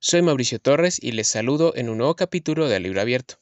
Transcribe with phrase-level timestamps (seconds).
[0.00, 3.40] Soy Mauricio Torres y les saludo en un nuevo capítulo de Libro Abierto.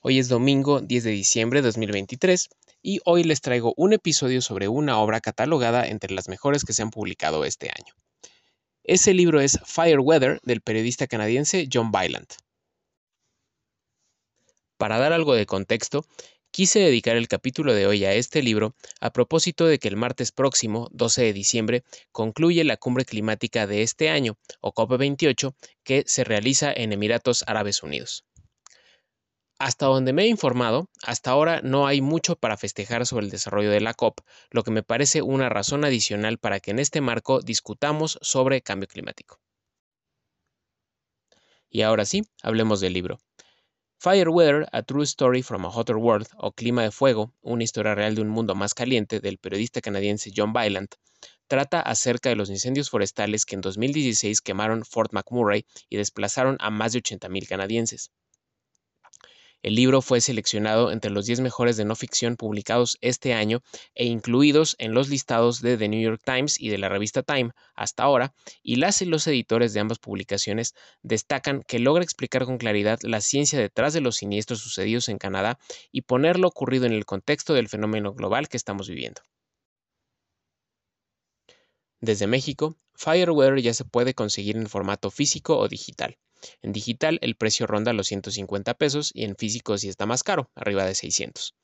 [0.00, 2.50] Hoy es domingo 10 de diciembre de 2023
[2.82, 6.82] y hoy les traigo un episodio sobre una obra catalogada entre las mejores que se
[6.82, 7.94] han publicado este año.
[8.84, 12.28] Ese libro es Fireweather del periodista canadiense John Byland.
[14.76, 16.04] Para dar algo de contexto,
[16.50, 20.32] Quise dedicar el capítulo de hoy a este libro a propósito de que el martes
[20.32, 26.24] próximo, 12 de diciembre, concluye la cumbre climática de este año, o COP28, que se
[26.24, 28.24] realiza en Emiratos Árabes Unidos.
[29.58, 33.70] Hasta donde me he informado, hasta ahora no hay mucho para festejar sobre el desarrollo
[33.70, 37.40] de la COP, lo que me parece una razón adicional para que en este marco
[37.40, 39.40] discutamos sobre cambio climático.
[41.68, 43.18] Y ahora sí, hablemos del libro.
[44.00, 48.14] Fireweather, A True Story from a Hotter World, o Clima de Fuego, una historia real
[48.14, 50.90] de un mundo más caliente, del periodista canadiense John Byland,
[51.48, 56.70] trata acerca de los incendios forestales que en 2016 quemaron Fort McMurray y desplazaron a
[56.70, 58.12] más de 80.000 canadienses.
[59.60, 63.60] El libro fue seleccionado entre los 10 mejores de no ficción publicados este año
[63.94, 67.50] e incluidos en los listados de The New York Times y de la revista Time
[67.74, 72.58] hasta ahora, y las y los editores de ambas publicaciones destacan que logra explicar con
[72.58, 75.58] claridad la ciencia detrás de los siniestros sucedidos en Canadá
[75.90, 79.22] y poner lo ocurrido en el contexto del fenómeno global que estamos viviendo.
[82.00, 86.16] Desde México, Fireweather ya se puede conseguir en formato físico o digital.
[86.62, 90.50] En digital el precio ronda los 150 pesos y en físico sí está más caro,
[90.54, 91.54] arriba de 600.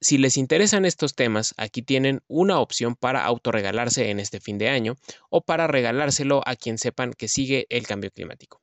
[0.00, 4.68] Si les interesan estos temas, aquí tienen una opción para autorregalarse en este fin de
[4.68, 4.94] año
[5.28, 8.62] o para regalárselo a quien sepan que sigue el cambio climático.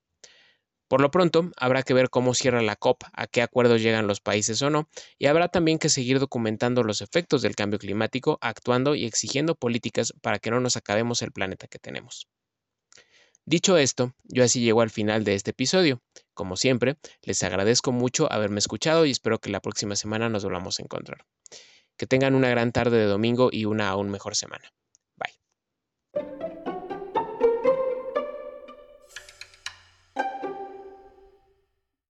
[0.87, 4.21] Por lo pronto, habrá que ver cómo cierra la COP, a qué acuerdos llegan los
[4.21, 4.87] países o no,
[5.17, 10.13] y habrá también que seguir documentando los efectos del cambio climático, actuando y exigiendo políticas
[10.21, 12.27] para que no nos acabemos el planeta que tenemos.
[13.47, 16.01] Dicho esto, yo así llego al final de este episodio.
[16.33, 20.79] Como siempre, les agradezco mucho haberme escuchado y espero que la próxima semana nos volvamos
[20.79, 21.25] a encontrar.
[21.95, 24.73] Que tengan una gran tarde de domingo y una aún mejor semana.